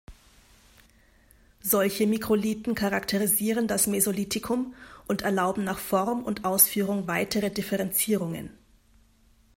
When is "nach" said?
5.63-5.77